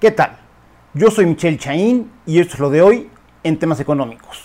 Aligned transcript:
¿Qué 0.00 0.12
tal? 0.12 0.38
Yo 0.94 1.10
soy 1.10 1.26
Michelle 1.26 1.58
Chaín 1.58 2.12
y 2.24 2.38
esto 2.38 2.54
es 2.54 2.60
lo 2.60 2.70
de 2.70 2.82
hoy 2.82 3.10
en 3.42 3.58
temas 3.58 3.80
económicos. 3.80 4.44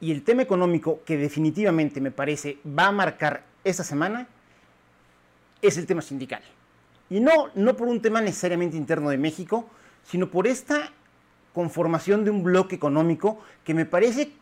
Y 0.00 0.10
el 0.10 0.22
tema 0.22 0.40
económico 0.40 1.00
que 1.04 1.18
definitivamente 1.18 2.00
me 2.00 2.10
parece 2.10 2.56
va 2.66 2.86
a 2.86 2.92
marcar 2.92 3.44
esta 3.64 3.84
semana 3.84 4.26
es 5.60 5.76
el 5.76 5.84
tema 5.84 6.00
sindical. 6.00 6.40
Y 7.10 7.20
no, 7.20 7.50
no 7.54 7.76
por 7.76 7.88
un 7.88 8.00
tema 8.00 8.22
necesariamente 8.22 8.78
interno 8.78 9.10
de 9.10 9.18
México, 9.18 9.68
sino 10.04 10.30
por 10.30 10.46
esta 10.46 10.90
conformación 11.52 12.24
de 12.24 12.30
un 12.30 12.42
bloque 12.42 12.76
económico 12.76 13.38
que 13.62 13.74
me 13.74 13.84
parece 13.84 14.32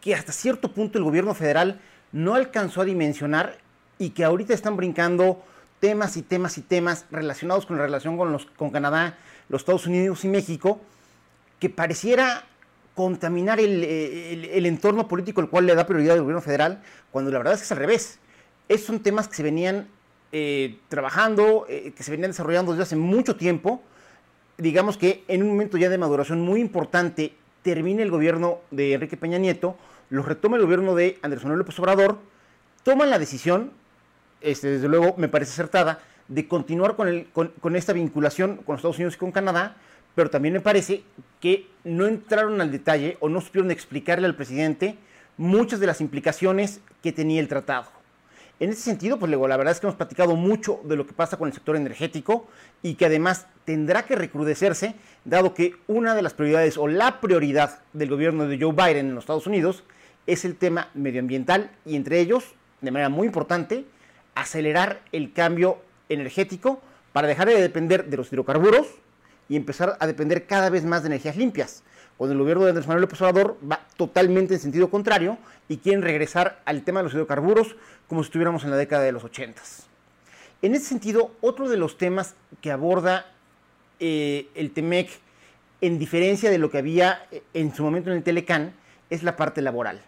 que 0.00 0.14
hasta 0.14 0.30
cierto 0.30 0.72
punto 0.72 0.98
el 0.98 1.04
gobierno 1.04 1.34
federal 1.34 1.80
no 2.12 2.36
alcanzó 2.36 2.82
a 2.82 2.84
dimensionar 2.84 3.58
y 3.98 4.10
que 4.10 4.22
ahorita 4.22 4.54
están 4.54 4.76
brincando 4.76 5.42
temas 5.82 6.16
y 6.16 6.22
temas 6.22 6.58
y 6.58 6.60
temas 6.60 7.06
relacionados 7.10 7.66
con 7.66 7.76
la 7.76 7.82
relación 7.82 8.16
con, 8.16 8.30
los, 8.30 8.46
con 8.46 8.70
Canadá, 8.70 9.18
los 9.48 9.62
Estados 9.62 9.84
Unidos 9.88 10.24
y 10.24 10.28
México, 10.28 10.80
que 11.58 11.70
pareciera 11.70 12.44
contaminar 12.94 13.58
el, 13.58 14.64
entorno 14.64 15.08
político 15.08 15.40
al 15.40 15.50
cual 15.50 15.66
le 15.66 15.74
da 15.74 15.84
prioridad 15.84 16.14
el 16.14 16.22
gobierno 16.22 16.40
federal, 16.40 16.84
cuando 17.10 17.32
la 17.32 17.38
verdad 17.38 17.54
es 17.54 17.60
que 17.60 17.64
es 17.64 17.72
al 17.72 17.78
revés. 17.78 18.20
Esos 18.68 18.86
son 18.86 19.00
temas 19.00 19.26
que 19.26 19.34
se 19.34 19.42
venían 19.42 19.88
eh, 20.30 20.78
trabajando, 20.88 21.66
eh, 21.68 21.92
que 21.96 22.04
se 22.04 22.12
venían 22.12 22.30
desarrollando 22.30 22.70
desde 22.70 22.84
hace 22.84 22.96
mucho 22.96 23.34
tiempo. 23.34 23.82
Digamos 24.58 24.96
que 24.96 25.24
en 25.26 25.42
un 25.42 25.48
momento 25.48 25.78
ya 25.78 25.88
de 25.88 25.98
maduración 25.98 26.42
muy 26.42 26.60
importante 26.60 27.34
termina 27.62 28.04
el 28.04 28.10
gobierno 28.12 28.60
de 28.70 28.92
Enrique 28.92 29.16
Peña 29.16 29.38
Nieto, 29.38 29.76
los 30.10 30.26
retoma 30.26 30.58
el 30.58 30.62
gobierno 30.62 30.94
de 30.94 31.18
Andrés 31.22 31.42
Manuel 31.42 31.58
López 31.58 31.76
Obrador, 31.80 32.18
toman 32.84 33.10
la 33.10 33.18
decisión 33.18 33.72
este, 34.42 34.68
desde 34.68 34.88
luego 34.88 35.14
me 35.16 35.28
parece 35.28 35.52
acertada, 35.52 36.00
de 36.28 36.48
continuar 36.48 36.96
con, 36.96 37.76
esta 37.76 37.92
vinculación 37.92 38.58
con 38.58 38.76
Estados 38.76 38.96
Unidos 38.96 39.14
y 39.14 39.18
con 39.18 39.32
Canadá, 39.32 39.76
pero 40.14 40.30
también 40.30 40.54
me 40.54 40.60
parece 40.60 41.02
que 41.40 41.68
no 41.84 42.06
entraron 42.06 42.60
al 42.60 42.70
detalle 42.70 43.16
o 43.20 43.28
no 43.28 43.40
supieron 43.40 43.70
explicarle 43.70 44.26
al 44.26 44.36
presidente 44.36 44.96
muchas 45.36 45.80
de 45.80 45.86
las 45.86 46.00
implicaciones 46.00 46.80
que 47.02 47.12
tenía 47.12 47.40
el 47.40 47.48
tratado. 47.48 47.86
En 48.60 48.70
ese 48.70 48.82
sentido, 48.82 49.18
pues 49.18 49.28
luego, 49.28 49.48
la 49.48 49.56
verdad 49.56 49.72
es 49.72 49.80
que 49.80 49.86
hemos 49.86 49.96
platicado 49.96 50.36
mucho 50.36 50.80
de 50.84 50.94
lo 50.94 51.06
que 51.06 51.12
pasa 51.12 51.36
con 51.36 51.48
el 51.48 51.54
sector 51.54 51.74
energético 51.74 52.46
y 52.82 52.94
que 52.94 53.06
además 53.06 53.46
tendrá 53.64 54.04
que 54.04 54.14
recrudecerse, 54.14 54.94
dado 55.24 55.52
que 55.52 55.74
una 55.88 56.14
de 56.14 56.22
las 56.22 56.34
prioridades 56.34 56.78
o 56.78 56.86
la 56.86 57.20
prioridad 57.20 57.80
del 57.92 58.08
gobierno 58.08 58.46
de 58.46 58.60
Joe 58.60 58.72
Biden 58.72 59.08
en 59.08 59.14
los 59.16 59.24
Estados 59.24 59.46
Unidos 59.46 59.82
es 60.26 60.44
el 60.44 60.56
tema 60.56 60.88
medioambiental 60.94 61.72
y 61.84 61.96
entre 61.96 62.20
ellos, 62.20 62.54
de 62.80 62.90
manera 62.90 63.08
muy 63.08 63.26
importante, 63.26 63.84
acelerar 64.34 65.02
el 65.12 65.32
cambio 65.32 65.78
energético 66.08 66.80
para 67.12 67.28
dejar 67.28 67.48
de 67.48 67.60
depender 67.60 68.06
de 68.06 68.16
los 68.16 68.32
hidrocarburos 68.32 68.86
y 69.48 69.56
empezar 69.56 69.96
a 70.00 70.06
depender 70.06 70.46
cada 70.46 70.70
vez 70.70 70.84
más 70.84 71.02
de 71.02 71.08
energías 71.08 71.36
limpias. 71.36 71.82
Cuando 72.16 72.32
el 72.34 72.40
gobierno 72.40 72.64
de 72.64 72.70
Andrés 72.70 72.86
Manuel 72.86 73.02
López 73.02 73.20
Obrador 73.20 73.58
va 73.70 73.86
totalmente 73.96 74.54
en 74.54 74.60
sentido 74.60 74.90
contrario 74.90 75.38
y 75.68 75.78
quieren 75.78 76.02
regresar 76.02 76.60
al 76.64 76.82
tema 76.82 77.00
de 77.00 77.04
los 77.04 77.14
hidrocarburos 77.14 77.76
como 78.08 78.22
si 78.22 78.28
estuviéramos 78.28 78.64
en 78.64 78.70
la 78.70 78.76
década 78.76 79.02
de 79.02 79.12
los 79.12 79.24
80. 79.24 79.60
En 80.62 80.74
ese 80.74 80.84
sentido, 80.84 81.32
otro 81.40 81.68
de 81.68 81.76
los 81.76 81.98
temas 81.98 82.34
que 82.60 82.70
aborda 82.70 83.26
eh, 83.98 84.48
el 84.54 84.70
TEMEC, 84.70 85.10
en 85.80 85.98
diferencia 85.98 86.50
de 86.50 86.58
lo 86.58 86.70
que 86.70 86.78
había 86.78 87.26
eh, 87.32 87.42
en 87.54 87.74
su 87.74 87.82
momento 87.82 88.10
en 88.10 88.18
el 88.18 88.22
Telecán, 88.22 88.74
es 89.10 89.22
la 89.22 89.36
parte 89.36 89.60
laboral. 89.60 90.00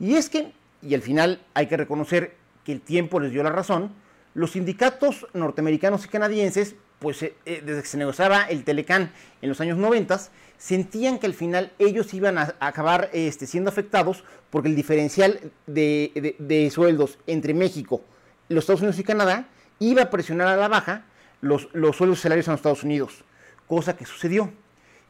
Y 0.00 0.14
es 0.14 0.30
que, 0.30 0.52
y 0.80 0.94
al 0.94 1.02
final 1.02 1.40
hay 1.54 1.66
que 1.66 1.76
reconocer 1.76 2.34
que 2.64 2.72
el 2.72 2.80
tiempo 2.80 3.20
les 3.20 3.32
dio 3.32 3.42
la 3.42 3.50
razón, 3.50 3.92
los 4.34 4.52
sindicatos 4.52 5.26
norteamericanos 5.34 6.04
y 6.04 6.08
canadienses, 6.08 6.76
pues 6.98 7.22
eh, 7.22 7.34
eh, 7.44 7.62
desde 7.64 7.82
que 7.82 7.88
se 7.88 7.98
negociaba 7.98 8.44
el 8.44 8.64
Telecán 8.64 9.12
en 9.42 9.48
los 9.48 9.60
años 9.60 9.76
90, 9.76 10.20
sentían 10.56 11.18
que 11.18 11.26
al 11.26 11.34
final 11.34 11.72
ellos 11.78 12.14
iban 12.14 12.38
a, 12.38 12.54
acabar 12.60 13.10
este, 13.12 13.46
siendo 13.46 13.68
afectados 13.68 14.24
porque 14.50 14.68
el 14.68 14.76
diferencial 14.76 15.50
de, 15.66 16.70
sueldos 16.72 17.18
entre 17.26 17.52
México, 17.52 18.02
los 18.48 18.62
Estados 18.62 18.80
Unidos 18.80 18.98
y 18.98 19.04
Canadá 19.04 19.48
iba 19.80 20.02
a 20.02 20.10
presionar 20.10 20.46
a 20.48 20.56
la 20.56 20.68
baja 20.68 21.04
los, 21.40 21.68
sueldos 21.96 22.20
salarios 22.20 22.46
en 22.46 22.52
los 22.52 22.58
Estados 22.60 22.84
Unidos, 22.84 23.24
cosa 23.66 23.96
que 23.96 24.06
sucedió. 24.06 24.52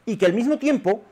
Y 0.05 0.17
que 0.17 0.25
al 0.25 0.33
mismo 0.33 0.57
tiempo 0.57 1.03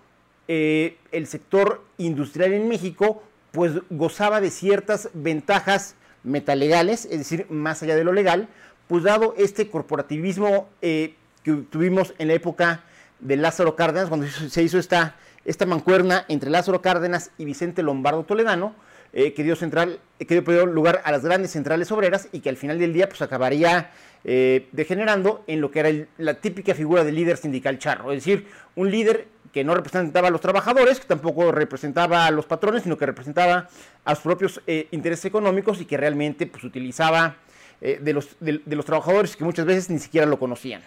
eh, 0.47 0.97
el 1.12 1.28
sector 1.28 1.85
industrial 1.97 2.53
en 2.53 2.68
México 2.68 3.24
pues 3.51 3.74
gozaba 3.90 4.41
de 4.41 4.50
ciertas 4.50 5.09
ventajas 5.13 5.96
metalegales, 6.23 7.05
es 7.05 7.19
decir, 7.19 7.47
más 7.49 7.81
allá 7.83 7.95
de 7.95 8.03
lo 8.03 8.13
legal, 8.13 8.47
pues 8.87 9.03
dado 9.03 9.33
este 9.37 9.69
corporativismo 9.69 10.69
eh, 10.81 11.15
que 11.43 11.53
tuvimos 11.69 12.13
en 12.17 12.27
la 12.27 12.33
época 12.33 12.83
de 13.19 13.37
Lázaro 13.37 13.75
Cárdenas, 13.75 14.09
cuando 14.09 14.27
se 14.27 14.63
hizo 14.63 14.77
esta, 14.77 15.15
esta 15.45 15.65
mancuerna 15.65 16.25
entre 16.27 16.49
Lázaro 16.49 16.81
Cárdenas 16.81 17.31
y 17.37 17.45
Vicente 17.45 17.83
Lombardo 17.83 18.23
Toledano, 18.23 18.75
eh, 19.13 19.33
que, 19.33 19.44
dio 19.44 19.55
central, 19.55 19.99
que 20.19 20.41
dio 20.41 20.66
lugar 20.66 21.01
a 21.03 21.11
las 21.11 21.23
grandes 21.23 21.51
centrales 21.51 21.91
obreras 21.91 22.29
y 22.31 22.39
que 22.39 22.49
al 22.49 22.57
final 22.57 22.79
del 22.79 22.94
día 22.94 23.09
pues 23.09 23.22
acabaría 23.22 23.91
eh, 24.23 24.67
degenerando 24.72 25.44
en 25.47 25.61
lo 25.61 25.72
que 25.72 25.79
era 25.79 26.07
la 26.17 26.35
típica 26.35 26.73
figura 26.75 27.03
del 27.03 27.16
líder 27.16 27.38
sindical 27.38 27.79
charro, 27.79 28.11
es 28.11 28.23
decir, 28.23 28.47
un 28.75 28.91
líder 28.91 29.27
que 29.51 29.63
no 29.63 29.75
representaba 29.75 30.29
a 30.29 30.31
los 30.31 30.41
trabajadores, 30.41 31.00
que 31.00 31.07
tampoco 31.07 31.51
representaba 31.51 32.25
a 32.25 32.31
los 32.31 32.45
patrones, 32.45 32.83
sino 32.83 32.97
que 32.97 33.05
representaba 33.05 33.69
a 34.05 34.16
sus 34.16 34.23
propios 34.23 34.61
eh, 34.66 34.88
intereses 34.91 35.25
económicos 35.25 35.81
y 35.81 35.85
que 35.85 35.97
realmente 35.97 36.47
pues, 36.47 36.63
utilizaba 36.63 37.35
eh, 37.81 38.00
de, 38.01 38.13
los, 38.13 38.35
de, 38.39 38.61
los 38.67 38.85
trabajadores 38.85 39.35
que 39.35 39.44
muchas 39.44 39.66
veces 39.66 39.89
ni 39.89 40.00
siquiera 40.00 40.25
lo 40.25 40.39
conocían. 40.39 40.81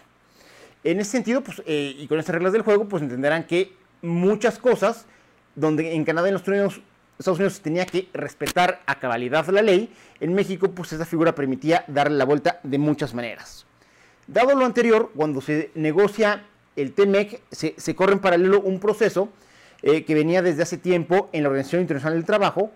En 0.83 0.99
ese 0.99 1.11
sentido, 1.11 1.41
pues, 1.41 1.61
eh, 1.65 1.95
y 1.97 2.07
con 2.07 2.19
estas 2.19 2.35
reglas 2.35 2.53
del 2.53 2.61
juego, 2.63 2.87
pues 2.87 3.03
entenderán 3.03 3.45
que 3.45 3.73
muchas 4.01 4.57
cosas, 4.57 5.05
donde 5.55 5.93
en 5.93 6.03
Canadá 6.03 6.27
en 6.27 6.33
los 6.33 6.43
Estados 7.17 7.39
Unidos 7.39 7.61
tenía 7.61 7.85
que 7.85 8.09
respetar 8.13 8.81
a 8.85 8.99
cabalidad 8.99 9.47
la 9.47 9.61
ley, 9.61 9.93
en 10.19 10.33
México, 10.33 10.71
pues 10.71 10.91
esa 10.93 11.05
figura 11.05 11.33
permitía 11.33 11.85
darle 11.87 12.17
la 12.17 12.25
vuelta 12.25 12.59
de 12.63 12.77
muchas 12.77 13.13
maneras. 13.13 13.65
Dado 14.27 14.55
lo 14.55 14.65
anterior, 14.65 15.11
cuando 15.15 15.39
se 15.39 15.71
negocia 15.75 16.43
el 16.75 16.93
TEMEC 16.93 17.41
se, 17.51 17.95
corre 17.95 18.13
en 18.13 18.19
paralelo 18.19 18.59
un 18.59 18.79
proceso 18.79 19.29
eh, 19.81 20.03
que 20.03 20.15
venía 20.15 20.41
desde 20.41 20.63
hace 20.63 20.77
tiempo 20.77 21.29
en 21.31 21.43
la 21.43 21.49
Organización 21.49 21.81
Internacional 21.81 22.17
del 22.17 22.25
Trabajo, 22.25 22.71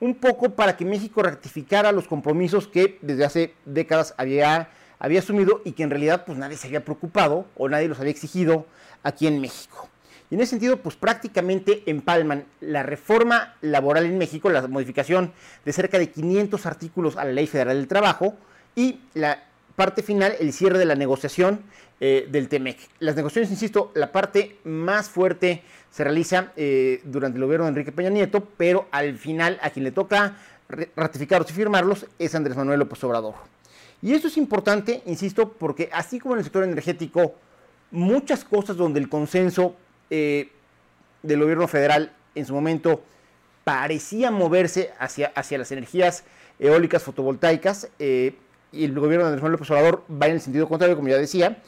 un 0.00 0.14
poco 0.14 0.50
para 0.50 0.76
que 0.76 0.84
México 0.84 1.22
rectificara 1.22 1.92
los 1.92 2.08
compromisos 2.08 2.66
que 2.66 2.98
desde 3.02 3.24
hace 3.24 3.54
décadas 3.64 4.14
había, 4.16 4.70
había 4.98 5.20
asumido 5.20 5.60
y 5.64 5.72
que 5.72 5.82
en 5.82 5.90
realidad 5.90 6.24
pues 6.24 6.38
nadie 6.38 6.56
se 6.56 6.66
había 6.66 6.84
preocupado 6.84 7.46
o 7.56 7.68
nadie 7.68 7.88
los 7.88 8.00
había 8.00 8.10
exigido 8.10 8.66
aquí 9.02 9.26
en 9.26 9.40
México. 9.40 9.88
Y 10.32 10.34
en 10.34 10.40
ese 10.40 10.52
sentido, 10.52 10.78
pues 10.78 10.96
prácticamente 10.96 11.82
empalman 11.84 12.46
la 12.62 12.82
reforma 12.82 13.54
laboral 13.60 14.06
en 14.06 14.16
México, 14.16 14.48
la 14.48 14.66
modificación 14.66 15.30
de 15.62 15.72
cerca 15.74 15.98
de 15.98 16.08
500 16.08 16.64
artículos 16.64 17.18
a 17.18 17.26
la 17.26 17.32
Ley 17.32 17.46
Federal 17.46 17.76
del 17.76 17.86
Trabajo 17.86 18.34
y 18.74 19.00
la 19.12 19.44
parte 19.76 20.02
final, 20.02 20.34
el 20.40 20.54
cierre 20.54 20.78
de 20.78 20.86
la 20.86 20.94
negociación 20.94 21.60
eh, 22.00 22.26
del 22.30 22.48
TEMEC. 22.48 22.78
Las 23.00 23.14
negociaciones, 23.14 23.50
insisto, 23.50 23.92
la 23.94 24.10
parte 24.10 24.56
más 24.64 25.10
fuerte 25.10 25.64
se 25.90 26.02
realiza 26.02 26.52
eh, 26.56 27.02
durante 27.04 27.36
el 27.36 27.44
gobierno 27.44 27.66
de 27.66 27.72
Enrique 27.72 27.92
Peña 27.92 28.08
Nieto, 28.08 28.42
pero 28.56 28.88
al 28.90 29.18
final 29.18 29.58
a 29.60 29.68
quien 29.68 29.84
le 29.84 29.90
toca 29.92 30.38
ratificarlos 30.96 31.50
y 31.50 31.52
firmarlos 31.52 32.06
es 32.18 32.34
Andrés 32.34 32.56
Manuel 32.56 32.78
López 32.78 33.04
Obrador. 33.04 33.34
Y 34.00 34.14
esto 34.14 34.28
es 34.28 34.38
importante, 34.38 35.02
insisto, 35.04 35.52
porque 35.52 35.90
así 35.92 36.18
como 36.18 36.36
en 36.36 36.38
el 36.38 36.44
sector 36.44 36.64
energético, 36.64 37.34
muchas 37.90 38.44
cosas 38.44 38.78
donde 38.78 38.98
el 38.98 39.10
consenso 39.10 39.76
eh, 40.14 40.50
del 41.22 41.40
gobierno 41.40 41.66
federal 41.66 42.12
en 42.34 42.44
su 42.44 42.52
momento 42.52 43.02
parecía 43.64 44.30
moverse 44.30 44.92
hacia, 44.98 45.32
hacia 45.34 45.56
las 45.56 45.72
energías 45.72 46.24
eólicas 46.58 47.02
fotovoltaicas, 47.02 47.88
y 47.98 48.84
el 48.84 48.92
gobierno 48.98 49.24
de 49.24 49.32
Andrés 49.32 49.42
Manuel 49.42 49.52
López 49.52 49.70
Obrador 49.70 50.04
va 50.10 50.26
en 50.26 50.32
el 50.34 50.40
sentido 50.40 50.68
contrario, 50.68 50.96
como 50.96 51.08
ya 51.08 51.16
decía. 51.18 51.62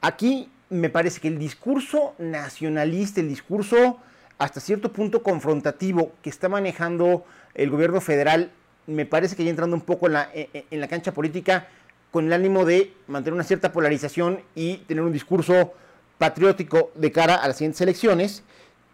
Aquí 0.00 0.50
me 0.70 0.88
parece 0.88 1.20
que 1.20 1.28
el 1.28 1.38
discurso 1.38 2.14
nacionalista, 2.18 3.20
el 3.20 3.28
discurso 3.28 3.98
hasta 4.38 4.60
cierto 4.60 4.92
punto 4.92 5.22
confrontativo 5.22 6.12
que 6.22 6.30
está 6.30 6.48
manejando 6.48 7.24
el 7.54 7.70
gobierno 7.70 8.00
federal, 8.00 8.50
me 8.86 9.06
parece 9.06 9.36
que 9.36 9.44
ya 9.44 9.50
entrando 9.50 9.76
un 9.76 9.82
poco 9.82 10.06
en 10.06 10.14
la, 10.14 10.30
en 10.32 10.80
la 10.80 10.88
cancha 10.88 11.12
política 11.12 11.68
con 12.10 12.26
el 12.26 12.32
ánimo 12.32 12.64
de 12.64 12.92
mantener 13.06 13.34
una 13.34 13.44
cierta 13.44 13.72
polarización 13.72 14.40
y 14.54 14.78
tener 14.78 15.02
un 15.02 15.12
discurso 15.12 15.72
patriótico 16.18 16.90
de 16.94 17.12
cara 17.12 17.34
a 17.36 17.48
las 17.48 17.58
siguientes 17.58 17.80
elecciones, 17.80 18.42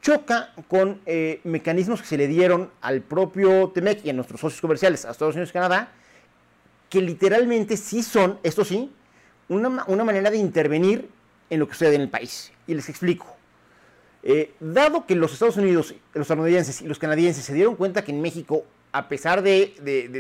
choca 0.03 0.53
con 0.69 1.01
eh, 1.07 1.41
mecanismos 1.45 2.01
que 2.01 2.09
se 2.09 2.17
le 2.17 2.27
dieron 2.27 2.71
al 2.81 3.03
propio 3.03 3.71
TEMEC 3.75 4.05
y 4.05 4.11
a 4.11 4.13
nuestros 4.13 4.41
socios 4.41 4.61
comerciales, 4.61 5.05
a 5.05 5.11
Estados 5.11 5.35
Unidos 5.35 5.51
y 5.51 5.53
Canadá, 5.53 5.93
que 6.89 7.01
literalmente 7.01 7.77
sí 7.77 8.03
son, 8.03 8.39
esto 8.43 8.65
sí, 8.65 8.91
una, 9.49 10.05
manera 10.05 10.31
de 10.31 10.37
intervenir 10.37 11.09
en 11.51 11.59
lo 11.59 11.67
que 11.67 11.75
sucede 11.75 11.97
en 11.97 12.03
el 12.03 12.09
país. 12.09 12.53
Y 12.67 12.75
les 12.75 12.89
explico. 12.89 13.27
Eh, 14.23 14.53
dado 14.61 15.07
que 15.07 15.15
los 15.15 15.33
Estados 15.33 15.57
Unidos, 15.57 15.95
los 16.15 16.23
estadounidenses 16.23 16.83
y 16.83 16.87
los 16.87 16.99
canadienses 16.99 17.45
se 17.45 17.55
dieron 17.55 17.75
cuenta 17.75 18.05
que 18.05 18.13
en 18.13 18.21
México, 18.21 18.65
a 18.93 19.09
pesar 19.09 19.43
de, 19.43 19.75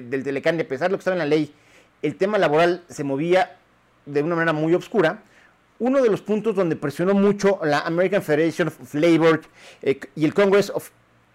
del 0.09 0.25
Telecán, 0.25 0.61
a 0.61 0.65
pesar 0.65 0.89
de 0.89 0.93
lo 0.93 0.99
que 0.99 1.03
estaba 1.03 1.15
en 1.15 1.19
la 1.19 1.27
ley, 1.27 1.55
el 2.03 2.17
tema 2.17 2.39
laboral 2.39 2.83
se 2.89 3.05
movía 3.05 3.59
de 4.07 4.23
una 4.23 4.35
manera 4.35 4.53
muy 4.53 4.75
oscura, 4.75 5.23
uno 5.81 6.03
de 6.03 6.11
los 6.11 6.21
puntos 6.21 6.55
donde 6.55 6.77
presionó 6.77 7.15
mucho 7.15 7.59
la 7.65 7.81
American 7.81 8.23
Federation 8.23 8.69
of 8.69 8.95
Labor 8.95 9.41
eh, 9.83 9.99
y 10.15 10.25
el 10.25 10.35
Congress 10.35 10.71
of 10.71 10.91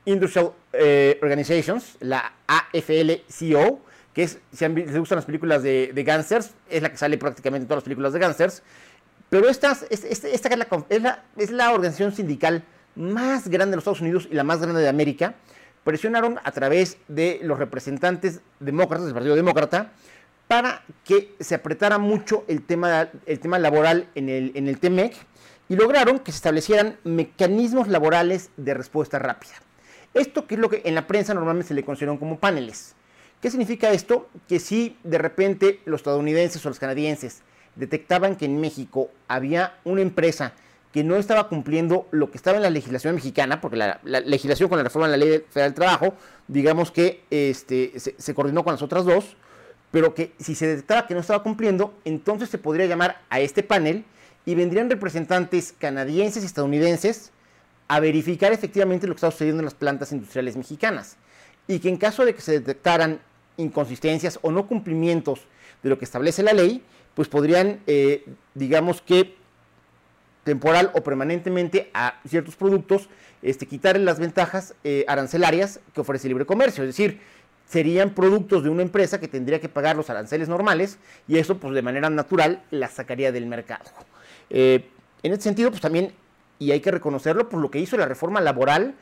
Industrial 0.05 0.51
eh, 0.71 1.19
Organizations, 1.21 1.97
la 1.99 2.31
AFL-CIO, 2.47 3.79
que 4.13 4.23
es, 4.23 4.39
si 4.53 4.63
han, 4.63 4.75
les 4.75 4.97
gustan 4.97 5.17
las 5.17 5.25
películas 5.25 5.63
de, 5.63 5.91
de 5.93 6.03
gangsters, 6.03 6.51
es 6.69 6.81
la 6.81 6.91
que 6.91 6.97
sale 6.97 7.17
prácticamente 7.17 7.63
en 7.63 7.67
todas 7.67 7.77
las 7.77 7.83
películas 7.85 8.13
de 8.13 8.19
gangsters, 8.19 8.61
pero 9.29 9.49
esta 9.49 9.75
es, 9.89 10.23
la, 11.01 11.23
es, 11.37 11.51
la, 11.51 11.71
organización 11.71 12.13
sindical 12.13 12.63
más 12.95 13.47
grande 13.49 13.71
de 13.71 13.77
los 13.77 13.81
Estados 13.81 14.01
Unidos 14.01 14.27
y 14.31 14.35
la 14.35 14.43
más 14.43 14.61
grande 14.61 14.81
de 14.81 14.87
América, 14.87 15.35
presionaron 15.83 16.39
a 16.43 16.51
través 16.51 16.97
de 17.07 17.39
los 17.41 17.57
representantes 17.57 18.41
demócratas 18.59 19.05
del 19.05 19.13
Partido 19.15 19.35
Demócrata 19.35 19.91
para 20.47 20.83
que 21.03 21.35
se 21.39 21.55
apretara 21.55 21.97
mucho 21.97 22.43
el 22.47 22.61
tema, 22.61 23.09
el 23.25 23.39
tema 23.39 23.59
laboral 23.59 24.09
en 24.15 24.29
el, 24.29 24.51
en 24.55 24.67
el 24.67 24.79
TMEC 24.79 25.15
y 25.69 25.75
lograron 25.75 26.19
que 26.19 26.31
se 26.31 26.37
establecieran 26.37 26.97
mecanismos 27.03 27.87
laborales 27.87 28.51
de 28.57 28.73
respuesta 28.73 29.17
rápida. 29.19 29.53
Esto 30.13 30.47
que 30.47 30.55
es 30.55 30.61
lo 30.61 30.69
que 30.69 30.81
en 30.85 30.95
la 30.95 31.07
prensa 31.07 31.33
normalmente 31.33 31.69
se 31.69 31.73
le 31.73 31.83
consideran 31.83 32.17
como 32.17 32.39
paneles. 32.39 32.95
¿Qué 33.41 33.49
significa 33.49 33.91
esto? 33.91 34.29
Que 34.47 34.59
si 34.59 34.97
de 35.03 35.17
repente 35.17 35.81
los 35.85 36.01
estadounidenses 36.01 36.65
o 36.65 36.69
los 36.69 36.79
canadienses 36.79 37.41
detectaban 37.75 38.35
que 38.35 38.45
en 38.45 38.59
México 38.61 39.09
había 39.27 39.77
una 39.83 40.01
empresa 40.01 40.53
que 40.93 41.03
no 41.03 41.17
estaba 41.17 41.49
cumpliendo 41.49 42.07
lo 42.11 42.31
que 42.31 42.37
estaba 42.37 42.55
en 42.55 42.63
la 42.63 42.69
legislación 42.69 43.15
mexicana, 43.15 43.59
porque 43.59 43.75
la, 43.75 43.99
legislación 44.03 44.69
con 44.69 44.77
la 44.77 44.83
reforma 44.85 45.09
de 45.09 45.17
la 45.17 45.25
Ley 45.25 45.43
Federal 45.49 45.71
del 45.71 45.75
Trabajo, 45.75 46.13
digamos 46.47 46.89
que 46.89 47.25
este, 47.29 47.91
se, 47.99 48.33
coordinó 48.33 48.63
con 48.63 48.71
las 48.71 48.81
otras 48.81 49.03
dos, 49.03 49.35
pero 49.95 50.13
que 50.13 50.33
si 50.41 50.55
se 50.55 50.67
detectaba 50.67 51.07
que 51.07 51.13
no 51.13 51.21
estaba 51.21 51.41
cumpliendo, 51.41 51.93
entonces 52.03 52.49
se 52.49 52.57
podría 52.57 52.85
llamar 52.85 53.21
a 53.29 53.39
este 53.39 53.63
panel 53.63 54.03
y 54.45 54.53
vendrían 54.53 54.89
representantes 54.89 55.73
canadienses 55.79 56.43
y 56.43 56.47
estadounidenses 56.47 57.31
a 57.87 58.01
verificar 58.01 58.51
efectivamente 58.51 59.07
lo 59.07 59.13
que 59.13 59.19
está 59.19 59.31
sucediendo 59.31 59.61
en 59.61 59.65
las 59.67 59.73
plantas 59.73 60.11
industriales 60.11 60.57
mexicanas. 60.57 61.15
Y 61.65 61.79
que 61.79 61.87
en 61.87 61.95
caso 61.95 62.25
de 62.25 62.35
que 62.35 62.41
se 62.41 62.51
detectaran 62.59 63.21
inconsistencias 63.55 64.37
o 64.41 64.51
no 64.51 64.67
cumplimientos 64.67 65.47
de 65.81 65.87
lo 65.91 65.97
que 65.97 66.03
establece 66.03 66.43
la 66.43 66.51
ley, 66.51 66.83
pues 67.13 67.29
podrían, 67.29 67.79
eh, 67.87 68.25
digamos 68.53 69.01
que 69.01 69.37
temporal 70.43 70.91
o 70.93 71.03
permanentemente 71.03 71.89
a 71.93 72.19
ciertos 72.27 72.57
productos, 72.57 73.07
este, 73.41 73.65
las 73.99 74.19
ventajas 74.19 74.75
eh, 74.83 75.05
arancelarias 75.07 75.79
que 75.93 76.01
ofrece 76.01 76.27
el 76.27 76.31
libre 76.31 76.45
comercio. 76.45 76.83
Es 76.83 76.89
decir, 76.89 77.21
serían 77.67 78.11
productos 78.11 78.63
de 78.63 78.69
una 78.69 78.81
empresa 78.81 79.19
que 79.19 79.27
tendría 79.27 79.59
que 79.59 79.69
pagar 79.69 79.95
los 79.95 80.09
aranceles 80.09 80.47
normales 80.47 80.97
y 81.27 81.37
eso 81.37 81.57
pues 81.57 81.73
de 81.73 81.81
manera 81.81 82.09
natural 82.09 82.63
las 82.71 82.93
sacaría 82.93 83.31
del 83.31 83.45
mercado. 83.47 83.85
Eh, 84.49 84.85
en 85.23 85.31
este 85.31 85.43
sentido, 85.43 85.71
pues 85.71 85.81
también, 85.81 86.13
y 86.59 86.71
hay 86.71 86.81
que 86.81 86.91
reconocerlo, 86.91 87.49
por 87.49 87.59
lo 87.59 87.71
que 87.71 87.79
hizo 87.79 87.97
la 87.97 88.05
reforma 88.05 88.41
laboral, 88.41 88.95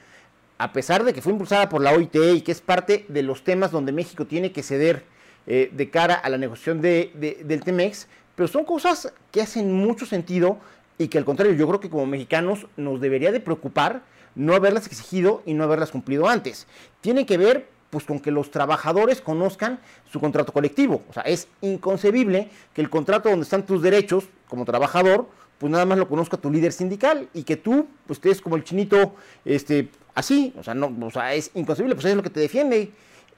a 0.58 0.72
pesar 0.72 1.04
de 1.04 1.14
que 1.14 1.22
fue 1.22 1.34
impulsada 1.34 1.68
por 1.68 1.82
la 1.82 1.92
OIT 1.92 2.16
y 2.36 2.42
que 2.42 2.52
es 2.52 2.62
parte 2.62 3.06
de 3.10 3.24
los 3.24 3.44
temas 3.44 3.72
donde 3.72 3.92
México 3.92 4.26
tiene 4.26 4.52
que 4.52 4.64
ceder 4.64 5.04
eh, 5.46 5.70
de 5.74 5.90
cara 5.90 6.16
a 6.16 6.30
la 6.30 6.38
negociación 6.38 6.82
de, 6.82 7.42
del 7.44 7.64
TEMEX, 7.64 8.08
pero 8.36 8.48
son 8.48 8.64
cosas 8.64 9.12
que 9.32 9.42
hacen 9.42 9.74
mucho 9.74 10.06
sentido 10.06 10.58
y 10.98 11.10
que 11.10 11.18
al 11.18 11.26
contrario 11.26 11.54
yo 11.54 11.68
creo 11.68 11.80
que 11.80 11.90
como 11.90 12.06
mexicanos 12.06 12.68
nos 12.78 13.02
debería 13.02 13.32
de 13.32 13.42
preocupar 13.42 14.04
no 14.36 14.56
haberlas 14.56 14.88
exigido 14.88 15.44
y 15.46 15.54
no 15.54 15.66
haberlas 15.66 15.92
cumplido 15.92 16.30
antes. 16.30 16.68
Tiene 17.02 17.26
que 17.26 17.38
ver 17.38 17.68
pues 17.94 18.06
con 18.06 18.20
que 18.20 18.32
los 18.32 18.50
trabajadores 18.50 19.22
conozcan 19.22 19.80
su 20.12 20.20
contrato 20.20 20.52
colectivo. 20.52 21.04
O 21.12 21.14
sea, 21.14 21.22
es 21.22 21.48
inconcebible 21.62 22.50
que 22.74 22.82
el 22.82 22.90
contrato 22.90 23.30
donde 23.30 23.44
están 23.44 23.68
tus 23.68 23.84
derechos 23.84 24.24
como 24.48 24.66
trabajador, 24.66 25.28
pues 25.60 25.72
nada 25.72 25.86
más 25.86 26.00
lo 26.00 26.08
conozca 26.08 26.38
tu 26.38 26.50
líder 26.50 26.72
sindical 26.72 27.30
y 27.36 27.44
que 27.44 27.56
tú 27.56 27.88
pues 28.08 28.18
estés 28.18 28.42
como 28.42 28.56
el 28.56 28.64
chinito 28.64 29.14
este 29.46 29.90
así, 30.16 30.56
o 30.58 30.64
sea, 30.64 30.74
no, 30.74 30.92
o 31.06 31.12
sea, 31.12 31.36
es 31.36 31.52
inconcebible, 31.54 31.94
pues 31.94 32.08
es 32.08 32.16
lo 32.16 32.24
que 32.24 32.32
te 32.32 32.40
defiende. 32.40 32.90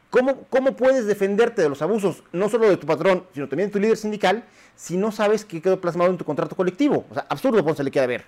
¿Cómo, 0.09 0.43
¿Cómo 0.49 0.73
puedes 0.77 1.05
defenderte 1.05 1.61
de 1.61 1.67
los 1.67 1.81
abusos, 1.81 2.23
no 2.31 2.47
solo 2.47 2.69
de 2.69 2.77
tu 2.77 2.87
patrón, 2.87 3.25
sino 3.33 3.49
también 3.49 3.67
de 3.67 3.73
tu 3.73 3.79
líder 3.79 3.97
sindical, 3.97 4.45
si 4.77 4.95
no 4.95 5.11
sabes 5.11 5.43
qué 5.43 5.61
quedó 5.61 5.81
plasmado 5.81 6.11
en 6.11 6.17
tu 6.17 6.23
contrato 6.23 6.55
colectivo? 6.55 7.03
O 7.11 7.13
sea, 7.13 7.25
absurdo, 7.27 7.61
pues 7.61 7.75
se 7.75 7.83
le 7.83 7.91
queda 7.91 8.05
ver. 8.05 8.23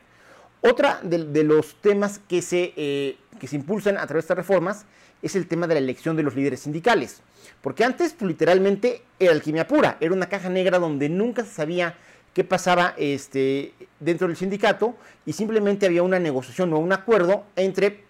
Otra 0.61 0.99
de, 1.03 1.43
los 1.43 1.75
temas 1.81 2.19
que 2.27 2.41
se, 2.41 2.73
eh, 2.75 3.17
que 3.39 3.47
se 3.47 3.55
impulsan 3.55 3.97
a 3.97 4.07
través 4.07 4.23
de 4.23 4.25
estas 4.25 4.37
reformas 4.37 4.85
es 5.21 5.35
el 5.35 5.47
tema 5.47 5.67
de 5.67 5.75
la 5.75 5.79
elección 5.79 6.15
de 6.15 6.23
los 6.23 6.35
líderes 6.35 6.61
sindicales. 6.61 7.21
Porque 7.61 7.83
antes, 7.83 8.13
pues, 8.13 8.27
literalmente, 8.27 9.03
era 9.19 9.31
alquimia 9.31 9.67
pura. 9.67 9.97
Era 9.99 10.13
una 10.13 10.29
caja 10.29 10.49
negra 10.49 10.79
donde 10.79 11.09
nunca 11.09 11.43
se 11.43 11.51
sabía 11.51 11.95
qué 12.33 12.43
pasaba 12.43 12.93
este, 12.97 13.73
dentro 13.99 14.27
del 14.27 14.37
sindicato 14.37 14.95
y 15.25 15.33
simplemente 15.33 15.85
había 15.85 16.03
una 16.03 16.19
negociación 16.19 16.73
o 16.73 16.77
un 16.77 16.93
acuerdo 16.93 17.45
entre 17.55 18.03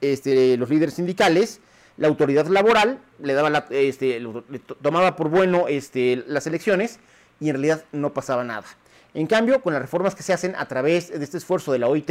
este, 0.00 0.56
los 0.56 0.68
líderes 0.68 0.94
sindicales 0.94 1.60
la 1.98 2.08
autoridad 2.08 2.46
laboral 2.46 3.00
le 3.20 3.34
daba 3.34 3.66
este, 3.70 4.24
tomaba 4.80 5.16
por 5.16 5.28
bueno 5.28 5.66
este, 5.68 6.24
las 6.26 6.46
elecciones 6.46 7.00
y 7.40 7.48
en 7.48 7.56
realidad 7.56 7.84
no 7.92 8.14
pasaba 8.14 8.44
nada. 8.44 8.64
En 9.14 9.26
cambio, 9.26 9.62
con 9.62 9.72
las 9.72 9.82
reformas 9.82 10.14
que 10.14 10.22
se 10.22 10.32
hacen 10.32 10.54
a 10.56 10.66
través 10.66 11.10
de 11.10 11.22
este 11.22 11.38
esfuerzo 11.38 11.72
de 11.72 11.78
la 11.78 11.88
OIT, 11.88 12.10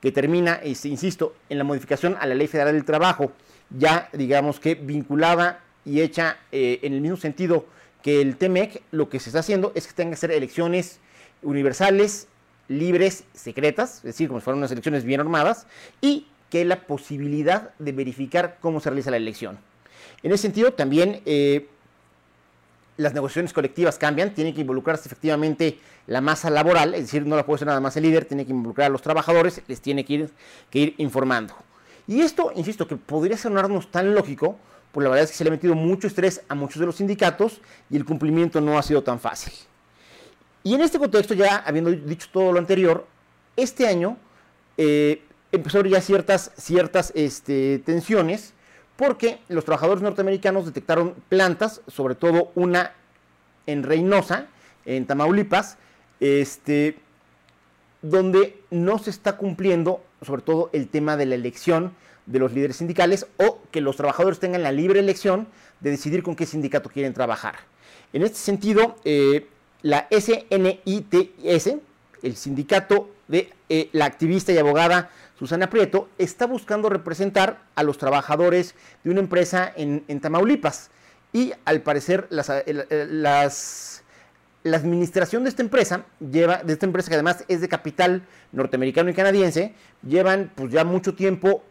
que 0.00 0.12
termina, 0.12 0.60
este, 0.62 0.88
insisto, 0.88 1.34
en 1.48 1.58
la 1.58 1.64
modificación 1.64 2.16
a 2.20 2.26
la 2.26 2.34
Ley 2.34 2.46
Federal 2.46 2.74
del 2.74 2.84
Trabajo, 2.84 3.32
ya 3.70 4.08
digamos 4.12 4.60
que 4.60 4.74
vinculada 4.74 5.60
y 5.84 6.00
hecha 6.00 6.38
eh, 6.52 6.78
en 6.82 6.92
el 6.92 7.00
mismo 7.00 7.16
sentido 7.16 7.66
que 8.02 8.20
el 8.20 8.36
TEMEC, 8.36 8.82
lo 8.92 9.08
que 9.08 9.18
se 9.18 9.30
está 9.30 9.40
haciendo 9.40 9.72
es 9.74 9.86
que 9.86 9.92
tengan 9.92 10.12
que 10.12 10.20
ser 10.20 10.30
elecciones 10.30 11.00
universales, 11.42 12.28
libres, 12.68 13.24
secretas, 13.34 13.96
es 13.96 14.02
decir, 14.02 14.28
como 14.28 14.40
si 14.40 14.44
fueran 14.44 14.58
unas 14.58 14.70
elecciones 14.70 15.04
bien 15.04 15.20
armadas, 15.20 15.66
y 16.00 16.26
que 16.50 16.64
la 16.64 16.86
posibilidad 16.86 17.70
de 17.78 17.92
verificar 17.92 18.58
cómo 18.60 18.80
se 18.80 18.90
realiza 18.90 19.10
la 19.10 19.16
elección. 19.16 19.58
En 20.22 20.32
ese 20.32 20.42
sentido, 20.42 20.72
también 20.72 21.20
eh, 21.26 21.68
las 22.98 23.14
negociaciones 23.14 23.52
colectivas 23.52 23.96
cambian, 23.96 24.34
tiene 24.34 24.52
que 24.52 24.60
involucrarse 24.60 25.08
efectivamente 25.08 25.78
la 26.06 26.20
masa 26.20 26.50
laboral, 26.50 26.94
es 26.94 27.02
decir, 27.02 27.24
no 27.24 27.36
la 27.36 27.46
puede 27.46 27.60
ser 27.60 27.68
nada 27.68 27.80
más 27.80 27.96
el 27.96 28.02
líder, 28.02 28.24
tiene 28.24 28.44
que 28.44 28.50
involucrar 28.50 28.88
a 28.88 28.90
los 28.90 29.02
trabajadores, 29.02 29.62
les 29.68 29.80
tiene 29.80 30.04
que 30.04 30.12
ir, 30.12 30.30
que 30.68 30.78
ir 30.80 30.94
informando. 30.98 31.54
Y 32.08 32.20
esto, 32.20 32.52
insisto, 32.56 32.88
que 32.88 32.96
podría 32.96 33.36
sonarnos 33.36 33.90
tan 33.90 34.14
lógico, 34.14 34.58
pues 34.90 35.04
la 35.04 35.10
verdad 35.10 35.24
es 35.24 35.30
que 35.30 35.36
se 35.36 35.44
le 35.44 35.48
ha 35.48 35.52
metido 35.52 35.74
mucho 35.74 36.08
estrés 36.08 36.42
a 36.48 36.54
muchos 36.54 36.80
de 36.80 36.86
los 36.86 36.96
sindicatos 36.96 37.60
y 37.88 37.96
el 37.96 38.04
cumplimiento 38.04 38.60
no 38.60 38.78
ha 38.78 38.82
sido 38.82 39.02
tan 39.02 39.20
fácil. 39.20 39.52
Y 40.64 40.74
en 40.74 40.80
este 40.80 40.98
contexto, 40.98 41.34
ya 41.34 41.58
habiendo 41.58 41.90
dicho 41.90 42.28
todo 42.32 42.52
lo 42.52 42.58
anterior, 42.58 43.06
este 43.56 43.86
año 43.86 44.16
eh, 44.76 45.22
empezó 45.52 45.84
ya 45.84 46.00
ciertas, 46.00 46.50
ciertas 46.56 47.12
este, 47.14 47.78
tensiones 47.84 48.54
porque 48.98 49.38
los 49.48 49.64
trabajadores 49.64 50.02
norteamericanos 50.02 50.66
detectaron 50.66 51.14
plantas, 51.28 51.82
sobre 51.86 52.16
todo 52.16 52.50
una 52.56 52.94
en 53.68 53.84
Reynosa, 53.84 54.48
en 54.86 55.06
Tamaulipas, 55.06 55.78
este, 56.18 56.96
donde 58.02 58.60
no 58.70 58.98
se 58.98 59.10
está 59.10 59.36
cumpliendo 59.36 60.02
sobre 60.26 60.42
todo 60.42 60.68
el 60.72 60.88
tema 60.88 61.16
de 61.16 61.26
la 61.26 61.36
elección 61.36 61.92
de 62.26 62.40
los 62.40 62.52
líderes 62.52 62.78
sindicales 62.78 63.28
o 63.36 63.60
que 63.70 63.80
los 63.80 63.94
trabajadores 63.94 64.40
tengan 64.40 64.64
la 64.64 64.72
libre 64.72 64.98
elección 64.98 65.46
de 65.78 65.90
decidir 65.90 66.24
con 66.24 66.34
qué 66.34 66.44
sindicato 66.44 66.90
quieren 66.90 67.14
trabajar. 67.14 67.54
En 68.12 68.22
este 68.22 68.38
sentido, 68.38 68.96
eh, 69.04 69.46
la 69.82 70.08
SNITS, 70.10 71.76
el 72.22 72.34
sindicato 72.34 73.10
de 73.28 73.52
eh, 73.68 73.90
la 73.92 74.06
activista 74.06 74.52
y 74.52 74.58
abogada 74.58 75.12
Susana 75.38 75.70
Prieto, 75.70 76.08
está 76.18 76.46
buscando 76.46 76.88
representar 76.88 77.62
a 77.76 77.84
los 77.84 77.96
trabajadores 77.96 78.74
de 79.04 79.10
una 79.10 79.20
empresa 79.20 79.72
en, 79.76 80.20
Tamaulipas. 80.20 80.90
Y 81.32 81.52
al 81.64 81.82
parecer 81.82 82.26
las, 82.30 82.50
las, 82.90 84.02
la 84.64 84.76
administración 84.76 85.44
de 85.44 85.50
esta 85.50 85.62
empresa, 85.62 86.06
lleva, 86.18 86.62
de 86.64 86.72
esta 86.72 86.86
empresa 86.86 87.08
que 87.08 87.14
además 87.14 87.44
es 87.46 87.60
de 87.60 87.68
capital 87.68 88.22
norteamericano 88.50 89.10
y 89.10 89.14
canadiense, 89.14 89.74
llevan 90.02 90.50
pues 90.54 90.72
ya 90.72 90.84
mucho 90.84 91.14
tiempo 91.14 91.62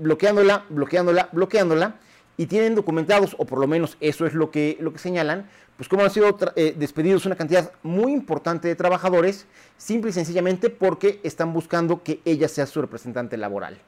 bloqueándola, 0.00 0.64
bloqueándola, 0.68 1.28
bloqueándola, 1.32 1.96
y 2.38 2.46
tienen 2.46 2.76
documentados, 2.76 3.34
o 3.36 3.44
por 3.44 3.58
lo 3.58 3.66
menos 3.66 3.98
eso 4.00 4.24
es 4.24 4.32
lo 4.32 4.50
que, 4.50 4.78
lo 4.80 4.92
que 4.92 5.00
señalan, 5.00 5.50
pues 5.76 5.88
cómo 5.88 6.04
han 6.04 6.10
sido 6.10 6.38
eh, 6.54 6.74
despedidos 6.78 7.26
una 7.26 7.34
cantidad 7.34 7.72
muy 7.82 8.12
importante 8.12 8.68
de 8.68 8.76
trabajadores, 8.76 9.46
simple 9.76 10.10
y 10.10 10.12
sencillamente 10.14 10.70
porque 10.70 11.20
están 11.24 11.52
buscando 11.52 12.02
que 12.02 12.20
ella 12.24 12.48
sea 12.48 12.66
su 12.66 12.80
representante 12.80 13.36
laboral. 13.36 13.78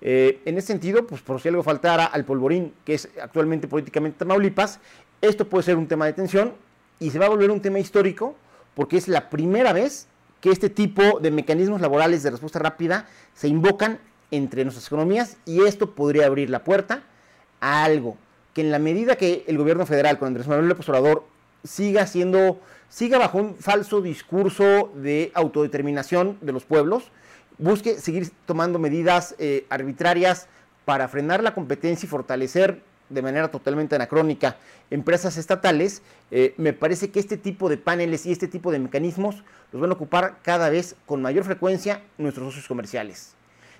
Eh, 0.00 0.40
en 0.46 0.56
ese 0.56 0.68
sentido, 0.68 1.06
pues 1.06 1.20
por 1.20 1.40
si 1.40 1.48
algo 1.48 1.62
faltara 1.62 2.06
al 2.06 2.24
polvorín, 2.24 2.72
que 2.84 2.94
es 2.94 3.10
actualmente 3.22 3.68
políticamente 3.68 4.18
Tamaulipas, 4.18 4.80
esto 5.20 5.46
puede 5.46 5.62
ser 5.62 5.76
un 5.76 5.86
tema 5.86 6.06
de 6.06 6.14
tensión 6.14 6.54
y 6.98 7.10
se 7.10 7.18
va 7.18 7.26
a 7.26 7.28
volver 7.28 7.50
un 7.50 7.60
tema 7.60 7.78
histórico 7.78 8.34
porque 8.74 8.96
es 8.96 9.06
la 9.06 9.28
primera 9.28 9.72
vez 9.74 10.08
que 10.40 10.50
este 10.50 10.70
tipo 10.70 11.20
de 11.20 11.30
mecanismos 11.30 11.80
laborales 11.82 12.22
de 12.22 12.30
respuesta 12.30 12.58
rápida 12.58 13.06
se 13.34 13.48
invocan 13.48 14.00
entre 14.30 14.64
nuestras 14.64 14.86
economías 14.86 15.36
y 15.44 15.62
esto 15.62 15.94
podría 15.94 16.26
abrir 16.26 16.50
la 16.50 16.64
puerta 16.64 17.04
algo 17.62 18.16
que 18.52 18.60
en 18.60 18.70
la 18.70 18.78
medida 18.78 19.16
que 19.16 19.44
el 19.46 19.56
gobierno 19.56 19.86
federal 19.86 20.18
con 20.18 20.28
Andrés 20.28 20.46
Manuel 20.46 20.68
López 20.68 20.88
Obrador 20.88 21.24
siga 21.64 22.06
siendo, 22.06 22.60
siga 22.88 23.18
bajo 23.18 23.38
un 23.38 23.54
falso 23.54 24.02
discurso 24.02 24.92
de 24.96 25.30
autodeterminación 25.34 26.36
de 26.40 26.52
los 26.52 26.64
pueblos, 26.64 27.04
busque 27.58 27.98
seguir 27.98 28.30
tomando 28.46 28.78
medidas 28.78 29.34
eh, 29.38 29.64
arbitrarias 29.70 30.48
para 30.84 31.08
frenar 31.08 31.42
la 31.42 31.54
competencia 31.54 32.06
y 32.06 32.10
fortalecer 32.10 32.82
de 33.08 33.22
manera 33.22 33.50
totalmente 33.50 33.94
anacrónica 33.94 34.56
empresas 34.90 35.36
estatales, 35.36 36.02
eh, 36.30 36.54
me 36.56 36.72
parece 36.72 37.10
que 37.10 37.20
este 37.20 37.36
tipo 37.36 37.68
de 37.68 37.76
paneles 37.76 38.26
y 38.26 38.32
este 38.32 38.48
tipo 38.48 38.72
de 38.72 38.78
mecanismos 38.78 39.44
los 39.70 39.80
van 39.80 39.90
a 39.90 39.94
ocupar 39.94 40.38
cada 40.42 40.68
vez 40.70 40.96
con 41.06 41.22
mayor 41.22 41.44
frecuencia 41.44 42.02
nuestros 42.18 42.48
socios 42.48 42.66
comerciales. 42.66 43.34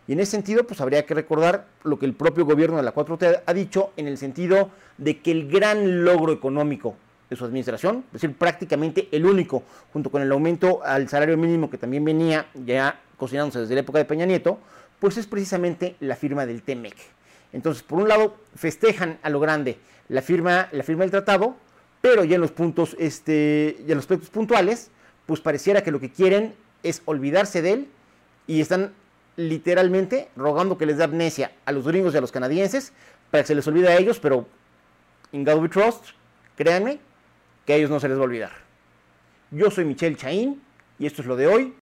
Y 0.09 0.13
en 0.15 0.21
ese 0.21 0.33
sentido, 0.33 0.65
pues 0.65 0.81
habría 0.81 1.07
que 1.07 1.15
recordar 1.15 1.67
lo 1.85 1.99
que 1.99 2.07
el 2.07 2.15
propio 2.15 2.45
gobierno 2.45 2.77
de 2.77 2.83
la 2.83 2.95
4T 2.95 3.43
ha 3.47 3.55
dicho 3.55 3.93
en 3.97 4.09
el 4.09 4.19
sentido 4.19 4.71
de 4.99 5.21
que 5.21 5.31
el 5.31 5.49
gran 5.49 6.05
logro 6.05 6.33
económico 6.33 6.97
de 7.31 7.37
su 7.37 7.45
administración, 7.45 8.05
es 8.09 8.21
decir, 8.21 8.37
prácticamente 8.37 9.09
el 9.13 9.25
único, 9.25 9.63
junto 9.93 10.11
con 10.11 10.21
el 10.21 10.31
aumento 10.33 10.83
al 10.85 11.09
salario 11.09 11.37
mínimo 11.37 11.71
que 11.71 11.79
también 11.79 12.05
venía 12.05 12.47
ya 12.67 13.01
cocinándose 13.17 13.61
desde 13.61 13.75
la 13.75 13.81
época 13.81 13.99
de 13.99 14.05
Peña 14.05 14.27
Nieto, 14.27 14.59
pues 14.99 15.17
es 15.17 15.27
precisamente 15.27 15.97
la 16.01 16.17
firma 16.17 16.47
del 16.47 16.63
TEMEC. 16.63 16.95
Entonces, 17.53 17.83
por 17.83 18.01
un 18.01 18.09
lado, 18.09 18.37
festejan 18.55 19.19
a 19.23 19.31
lo 19.31 19.41
grande 19.41 19.79
la 20.09 20.21
firma, 20.21 20.69
la 20.73 20.83
firma 20.83 21.03
del 21.03 21.11
tratado, 21.11 21.57
pero 22.01 22.25
ya 22.25 22.35
en 22.35 22.41
los 22.41 22.51
puntos, 22.51 22.97
este, 22.99 23.77
ya 23.87 23.93
en 23.93 23.97
los 23.97 24.05
aspectos 24.05 24.31
puntuales, 24.31 24.91
pues 25.27 25.41
pareciera 25.41 25.83
que 25.83 25.91
lo 25.91 26.01
que 26.01 26.11
quieren 26.11 26.55
es 26.83 27.03
olvidarse 27.05 27.63
de 27.63 27.73
él 27.73 27.89
y 28.47 28.61
están 28.61 28.93
literalmente 29.37 30.29
rogando 30.37 30.77
que 30.77 30.87
les 30.87 30.99
dé 30.99 31.05
amnesia 31.05 31.53
a 31.65 31.73
los 31.73 31.87
gringos 31.87 32.15
y 32.15 32.19
a 32.19 32.21
los 32.21 32.33
canadienses 32.33 32.93
para 33.31 33.43
que 33.43 33.49
se 33.49 33.55
les 33.55 33.67
olvide 33.67 33.89
a 33.89 33.97
ellos, 33.97 34.19
pero 34.19 34.47
in 35.33 35.45
God 35.45 35.63
we 35.63 35.69
trust, 35.69 36.07
créanme 36.57 36.99
que 37.65 37.73
a 37.73 37.77
ellos 37.77 37.91
no 37.91 38.01
se 38.01 38.09
les 38.09 38.17
va 38.19 38.23
a 38.23 38.25
olvidar. 38.25 38.53
Yo 39.51 39.71
soy 39.71 39.85
Michelle 39.85 40.17
Chaín 40.17 40.61
y 40.99 41.07
esto 41.07 41.23
es 41.23 41.29
lo 41.29 41.37
de 41.37 41.47
hoy. 41.47 41.71